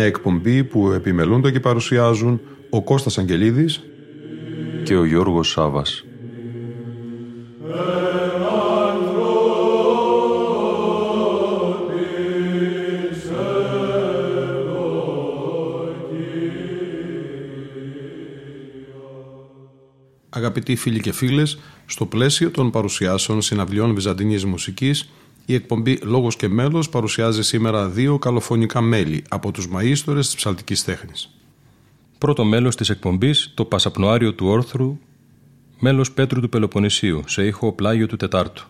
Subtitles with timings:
[0.00, 2.40] Μια εκπομπή που επιμελούνται και παρουσιάζουν
[2.70, 3.80] ο Κώστας Αγγελίδης
[4.82, 6.04] και ο Γιώργος Σάβας.
[20.28, 25.09] Αγαπητοί φίλοι και φίλες, στο πλαίσιο των παρουσιάσεων συναυλιών Βυζαντινής Μουσικής,
[25.50, 30.84] η εκπομπή Λόγος και Μέλος παρουσιάζει σήμερα δύο καλοφωνικά μέλη από τους μαΐστορες της ψαλτικής
[30.84, 31.30] τέχνης.
[32.18, 34.98] Πρώτο μέλος της εκπομπής, το Πασαπνοάριο του Όρθρου,
[35.78, 38.66] μέλος Πέτρου του Πελοποννησίου, σε ήχο πλάγιο του Τετάρτου.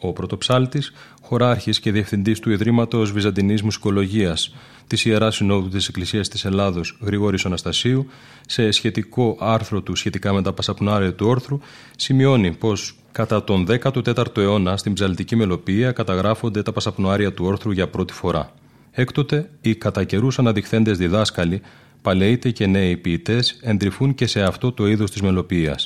[0.00, 4.54] Ο πρωτοψάλτης, χωράρχης και διευθυντής του Ιδρύματος Βυζαντινής Μουσικολογίας
[4.94, 8.06] της Ιεράς Συνόδου της Εκκλησίας της Ελλάδος, Γρηγόρης Αναστασίου,
[8.46, 11.58] σε σχετικό άρθρο του σχετικά με τα Πασαπνάρια του Όρθρου,
[11.96, 17.88] σημειώνει πως κατά τον 14ο αιώνα στην ψαλτική μελοποιία καταγράφονται τα Πασαπνουάρια του Όρθρου για
[17.88, 18.52] πρώτη φορά.
[18.90, 21.62] Έκτοτε, οι κατά καιρούς αναδειχθέντες διδάσκαλοι,
[22.02, 25.78] παλαιείτε και νέοι ποιητές, εντρυφούν και σε αυτό το είδος της μελοποιία.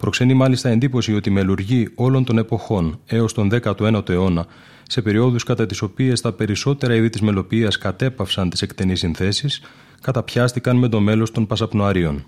[0.00, 4.46] Προξενεί μάλιστα εντύπωση ότι μελουργοί όλων των εποχών έως τον 19ο αιώνα,
[4.82, 9.62] σε περιόδους κατά τις οποίες τα περισσότερα είδη της μελοποιίας κατέπαυσαν τις εκτενείς συνθέσεις,
[10.00, 12.24] καταπιάστηκαν με το μέλος των Πασαπνοαρίων.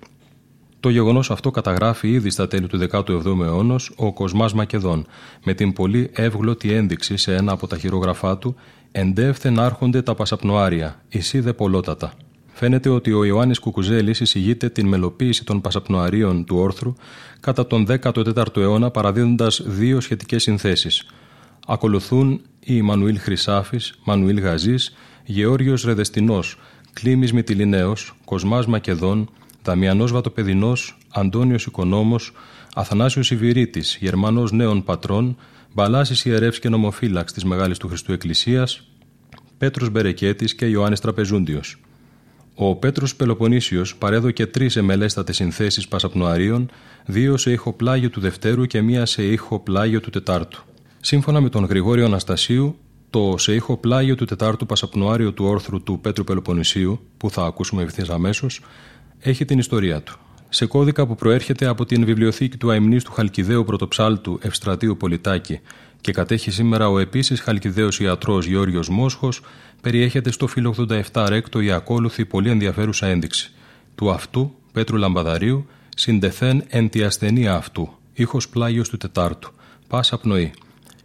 [0.81, 5.07] Το γεγονός αυτό καταγράφει ήδη στα τέλη του 17ου αιώνα ο Κοσμάς Μακεδόν,
[5.45, 8.55] με την πολύ εύγλωτη ένδειξη σε ένα από τα χειρογραφά του
[8.93, 11.03] «Εντεύθεν άρχονται τα πασαπνοάρια,
[11.33, 12.13] δε πολλότατα»
[12.59, 16.95] φαίνεται ότι ο Ιωάννης Κουκουζέλης εισηγείται την μελοποίηση των πασαπνοαρίων του όρθρου
[17.41, 21.07] κατά τον 14ο αιώνα παραδίδοντας δύο σχετικές συνθέσεις.
[21.67, 26.59] Ακολουθούν οι Μανουήλ Χρυσάφης, Μανουήλ Γαζής, Γεώργιος Ρεδεστινός,
[26.93, 29.31] Κλίμης Μητυλινέος, Κοσμάς Μακεδόν,
[29.63, 32.33] Δαμιανός Βατοπεδινός, Αντώνιος Οικονόμος,
[32.75, 35.37] Αθανάσιος Ιβυρίτης, Γερμανός Νέων Πατρών,
[35.75, 38.89] Μπαλάσης Ιερεύς και Νομοφύλαξ της Μεγάλης του Χριστού Εκκλησίας,
[39.59, 41.79] Πέτρος Μπερεκέτης και Ιωάννης Τραπεζούντιος.
[42.61, 46.71] Ο Πέτρος Πελοποννήσιος παρέδωκε τρεις εμελέστατες συνθέσεις Πασαπνοαρίων,
[47.07, 50.65] δύο σε ήχο πλάγιο του Δευτέρου και μία σε ήχο πλάγιο του Τετάρτου.
[51.01, 52.79] Σύμφωνα με τον Γρηγόριο Αναστασίου,
[53.11, 57.83] το σε ήχο πλάγιο του Τετάρτου Πασαπνοάριο του όρθρου του Πέτρου Πελοποννησίου, που θα ακούσουμε
[57.83, 58.61] ευθύς αμέσως,
[59.19, 60.19] έχει την ιστορία του.
[60.49, 65.61] Σε κώδικα που προέρχεται από την βιβλιοθήκη του Αιμνής του Χαλκιδαίου Πρωτοψάλτου Ευστρατείου Πολιτάκη
[66.01, 69.41] και κατέχει σήμερα ο επίσης Χαλκιδαίος ιατρός Γεώργιο Μόσχος,
[69.81, 70.75] περιέχεται στο φύλλο
[71.13, 73.53] 87 ρέκτο η ακόλουθη πολύ ενδιαφέρουσα ένδειξη.
[73.95, 75.67] Του αυτού, Πέτρου Λαμπαδαρίου,
[75.97, 79.53] συντεθέν εν τη ασθενεία αυτού, ήχος πλάγιος του Τετάρτου,
[79.89, 80.53] πάσα πνοή.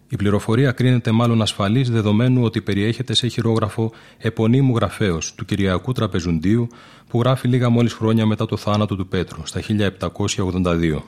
[0.07, 6.67] Η πληροφορία κρίνεται μάλλον ασφαλής δεδομένου ότι περιέχεται σε χειρόγραφο επωνύμου γραφέως του Κυριακού Τραπεζουντίου
[7.07, 11.03] που γράφει λίγα μόλις χρόνια μετά το θάνατο του Πέτρου, στα 1782.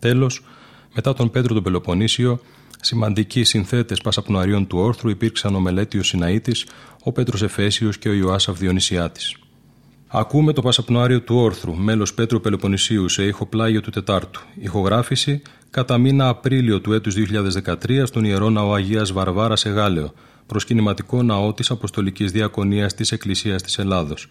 [0.00, 0.44] Τέλος,
[0.94, 2.40] μετά τον Πέτρο τον Πελοποννήσιο,
[2.80, 6.66] Σημαντικοί συνθέτες πασαπνοαρίων του όρθρου υπήρξαν ο Μελέτιος Σιναήτης,
[7.02, 9.36] ο Πέτρος Εφέσιος και ο Ιωάσαφ Διονυσιάτης.
[10.08, 14.40] Ακούμε το πασαπνοάριο του όρθρου, μέλος Πέτρου Πελοποννησίου, σε ήχο πλάγιο του Τετάρτου.
[14.54, 20.12] Ηχογράφηση κατά μήνα Απρίλιο του έτους 2013 στον ιερό ναό Αγίας Βαρβάρα σε Γάλεο,
[20.46, 24.28] προσκυνηματικό ναό της Αποστολικής Διακονίας της Εκκλησίας της Ελλάδος.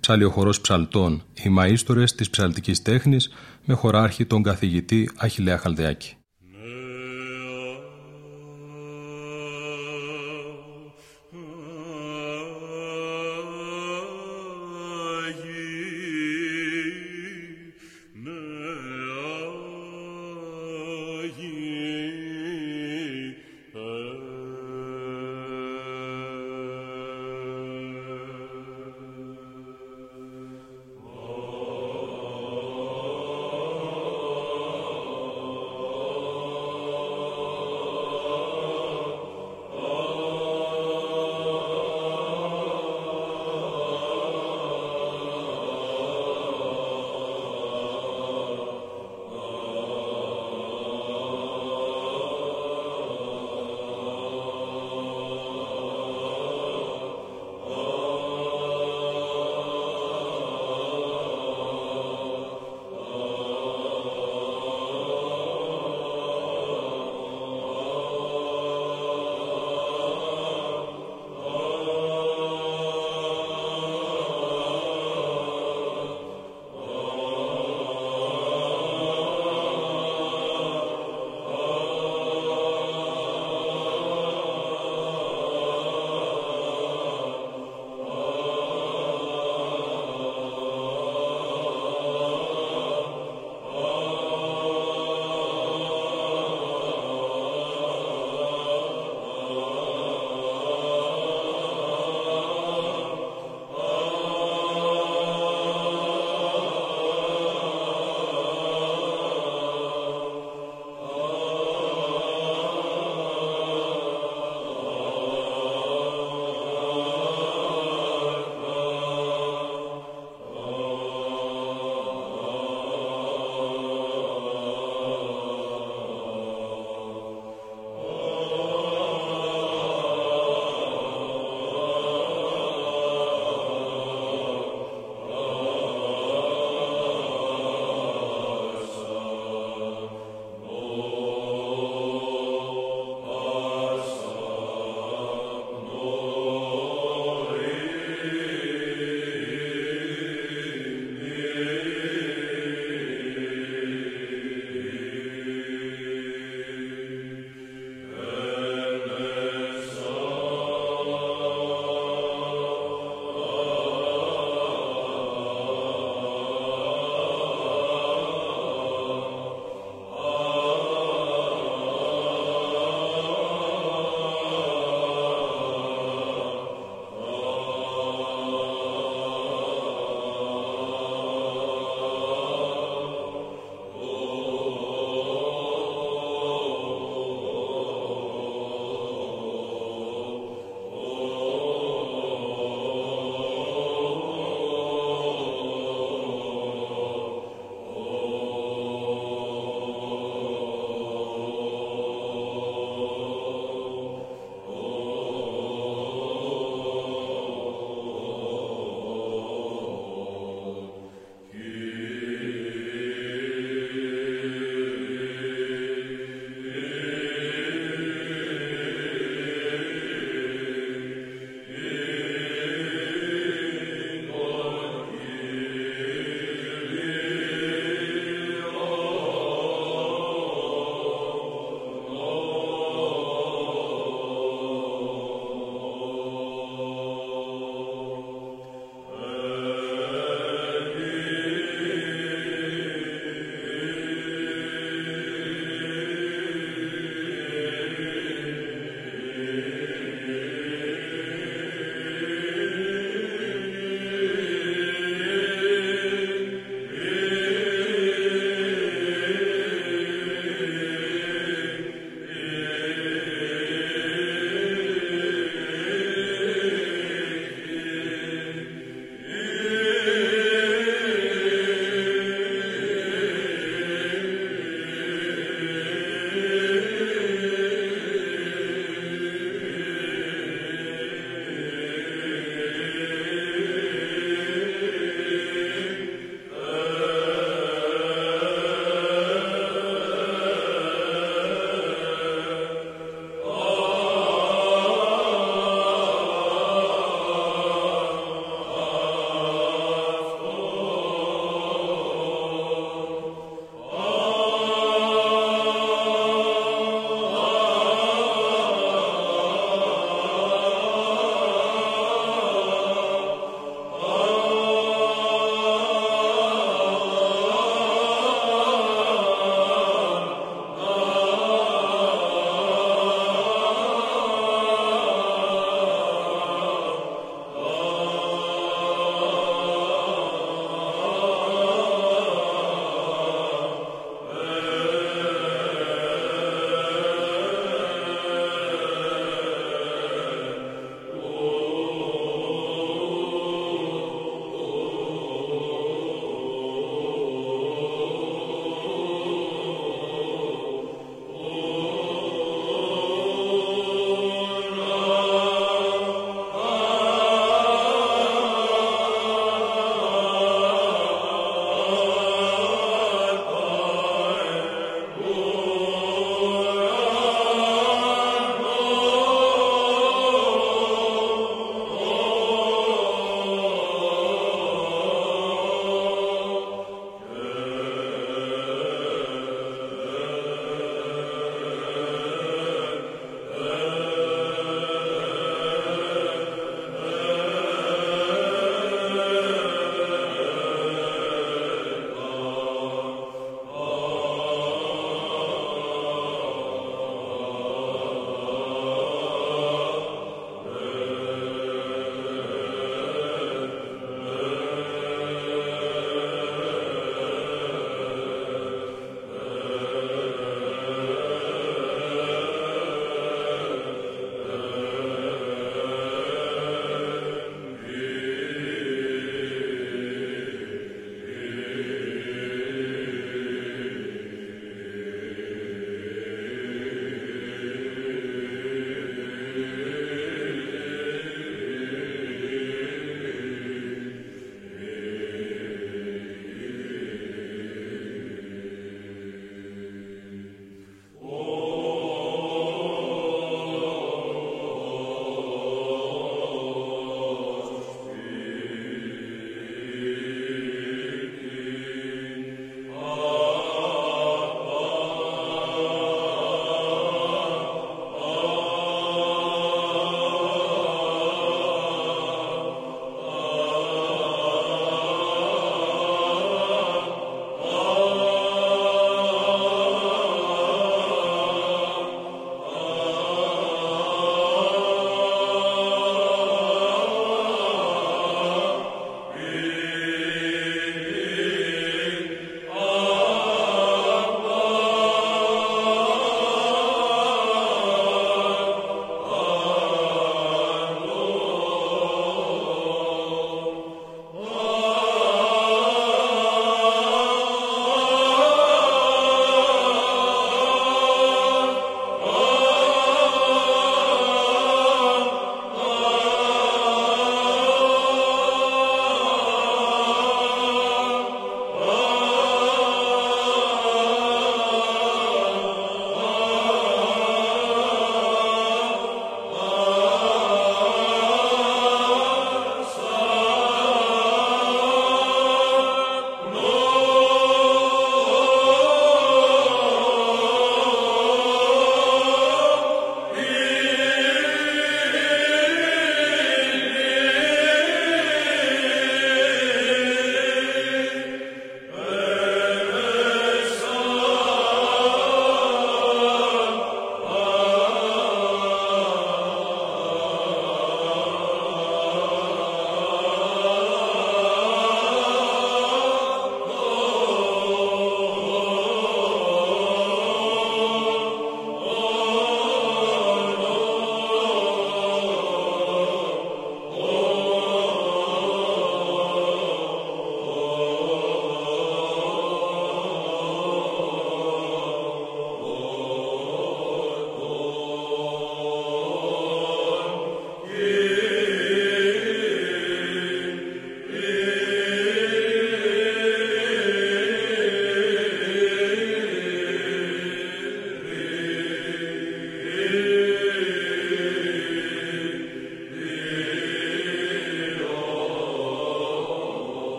[0.00, 3.32] Ψαλιοχωρός ψαλτών, οι μαΐστορες της ψαλτικής τέχνης,
[3.64, 6.16] με χωράρχη τον καθηγητή Αχιλέα Χαλδεάκη.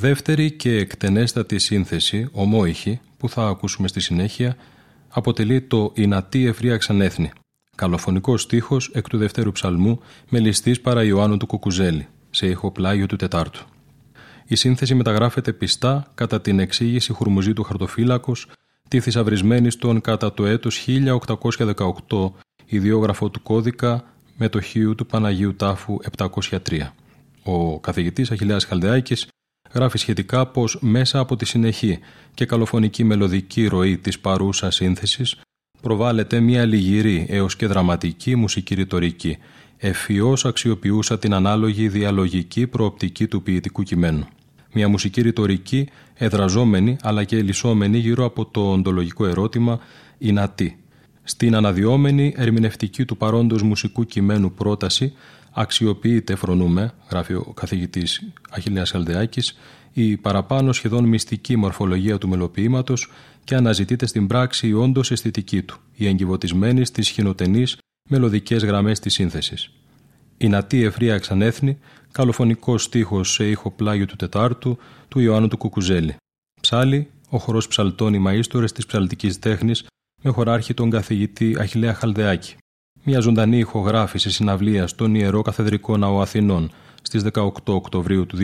[0.00, 4.56] Δεύτερη και εκτενέστατη σύνθεση, ομόηχη, που θα ακούσουμε στη συνέχεια,
[5.08, 7.30] αποτελεί το «Ινατή εφρίαξαν έθνη»,
[7.74, 13.16] καλοφωνικός στίχος εκ του δευτέρου ψαλμού με ληστής παρά Ιωάννου του Κουκουζέλη, σε ηχοπλάγιο του
[13.16, 13.64] Τετάρτου.
[14.46, 18.46] Η σύνθεση μεταγράφεται πιστά κατά την εξήγηση χουρμουζή του χαρτοφύλακος,
[18.88, 22.32] τη θησαυρισμένη στον κατά το έτος 1818
[22.66, 24.04] ιδιόγραφο του κώδικα
[24.36, 25.96] μετοχίου του Παναγίου Τάφου
[26.38, 26.92] 703.
[27.42, 29.28] Ο καθηγητής Αχιλέας Χαλδεάκης
[29.72, 31.98] γράφει σχετικά πως μέσα από τη συνεχή
[32.34, 35.36] και καλοφωνική μελωδική ροή της παρούσας σύνθεσης
[35.80, 39.38] προβάλλεται μια λιγυρή έως και δραματική μουσική ρητορική,
[39.76, 44.26] ευφυώς αξιοποιούσα την ανάλογη διαλογική προοπτική του ποιητικού κειμένου.
[44.72, 49.78] Μια μουσική ρητορική εδραζόμενη αλλά και ελισσόμενη γύρω από το οντολογικό ερώτημα
[50.18, 50.82] «Ινατή».
[51.22, 55.12] Στην αναδυόμενη ερμηνευτική του παρόντος μουσικού κειμένου πρόταση
[55.52, 59.58] αξιοποιείται, φρονούμε, γράφει ο καθηγητής Αχιλέας Αλδεάκης,
[59.92, 63.10] η παραπάνω σχεδόν μυστική μορφολογία του μελοποιήματος
[63.44, 67.64] και αναζητείται στην πράξη η όντως αισθητική του, η εγκυβωτισμένη στις χινοτενεί
[68.10, 69.70] μελωδικές γραμμές της σύνθεσης.
[70.36, 71.78] Η νατή ευρεία ξανέθνη,
[72.12, 76.16] καλοφωνικός στίχος σε ήχο πλάγιο του Τετάρτου του Ιωάννου του Κουκουζέλη.
[76.60, 79.86] Ψάλι, ο χορός ψαλτών οι μαΐστορες της ψαλτικής τέχνης
[80.22, 82.56] με χωράρχη τον καθηγητή Αχηλέα Χαλδεάκη.
[83.10, 86.70] Μια ζωντανή ηχογράφηση συναυλίας στον Ιερό Καθεδρικό Ναό Αθηνών
[87.02, 88.36] στις 18 Οκτωβρίου του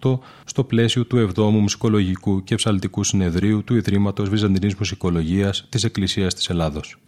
[0.00, 6.34] 2018 στο πλαίσιο του 7ου Μουσικολογικού και Ψαλτικού Συνεδρίου του Ιδρύματος Βυζαντινής Μουσικολογίας της Εκκλησίας
[6.34, 7.03] της Ελλάδος.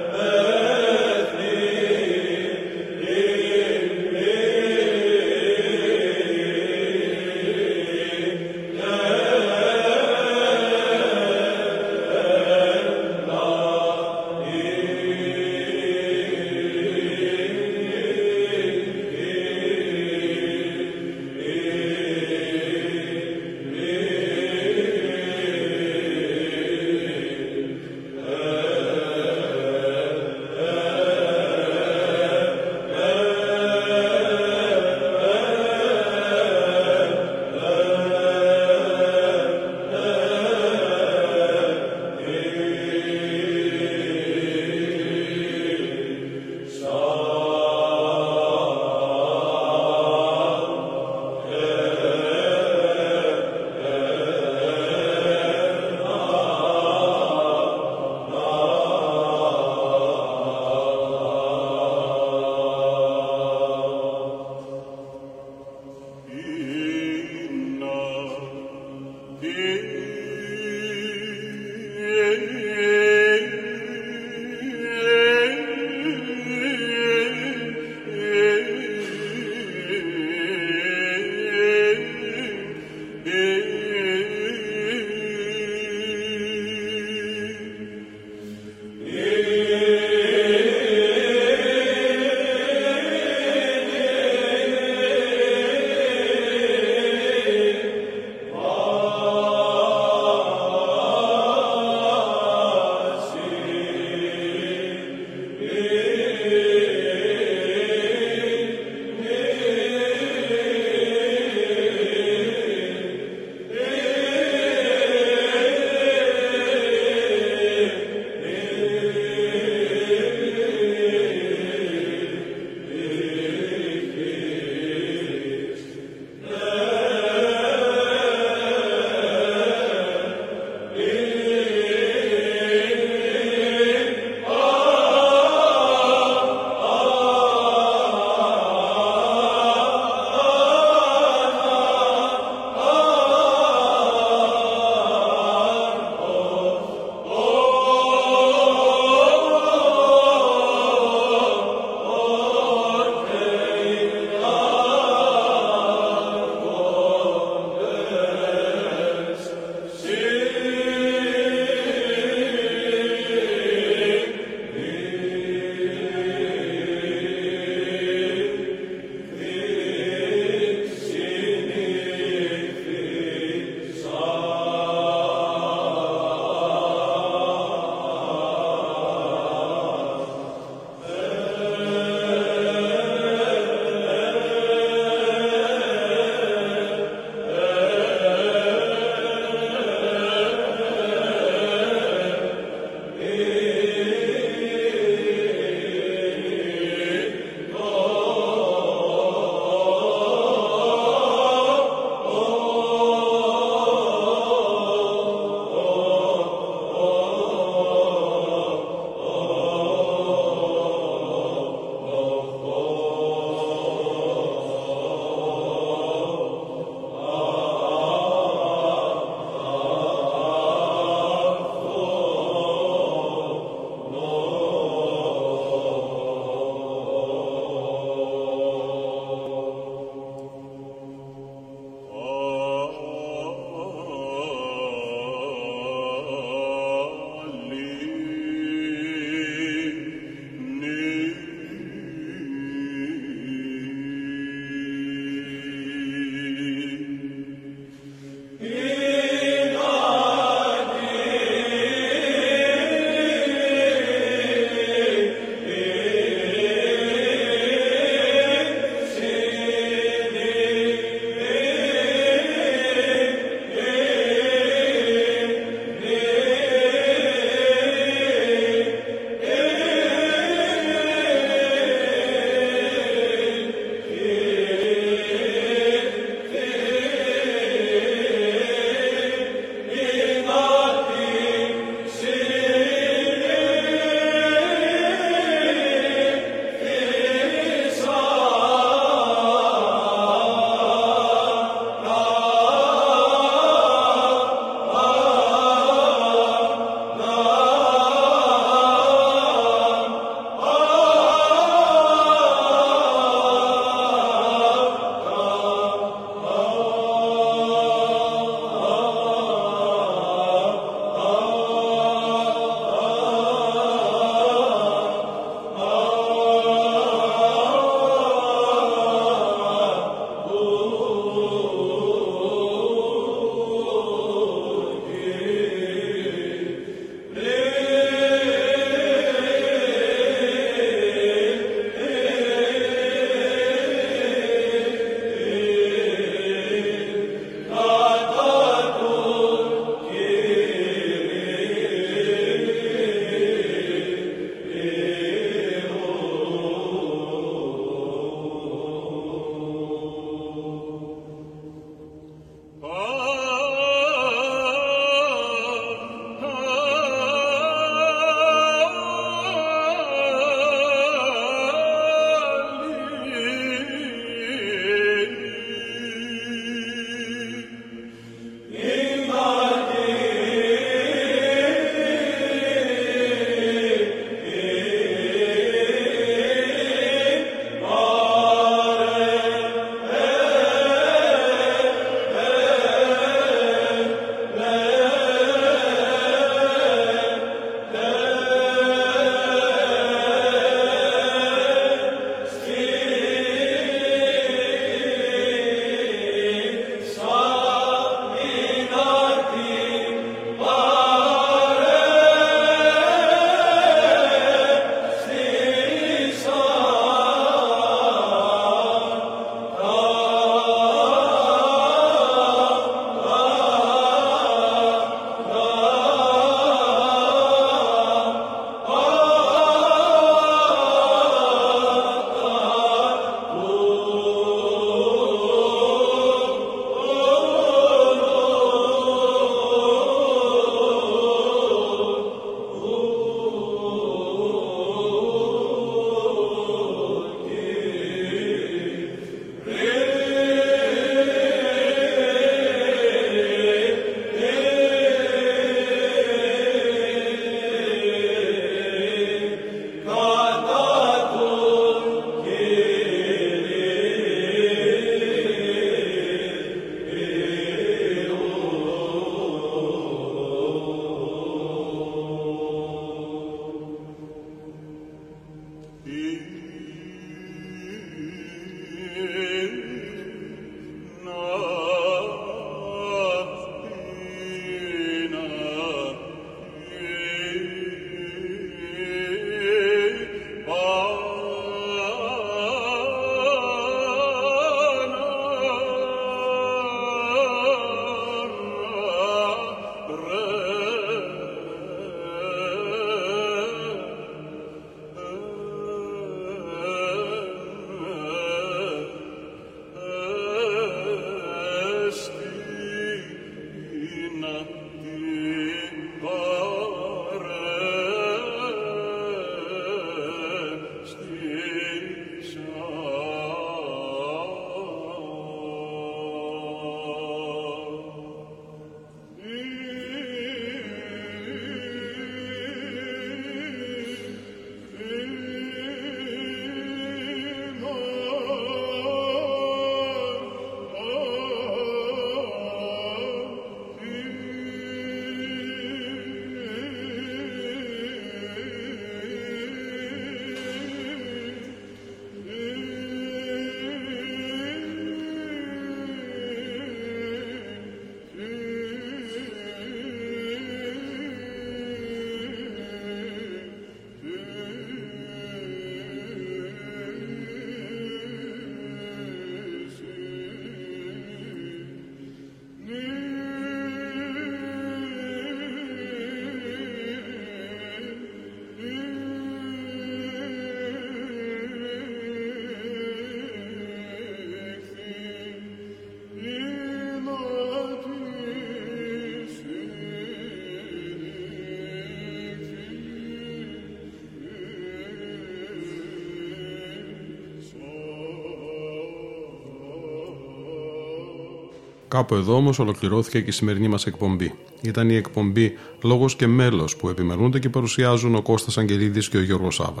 [592.16, 594.54] Κάπου εδώ όμως ολοκληρώθηκε και η σημερινή μας εκπομπή.
[594.80, 599.42] Ήταν η εκπομπή Λόγος και Μέλος που επιμερούνται και παρουσιάζουν ο Κώστας Αγγελίδης και ο
[599.42, 600.00] Γιώργος Σάβα.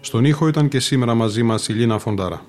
[0.00, 2.44] Στον ήχο ήταν και σήμερα μαζί μας η Λίνα Φονταρά.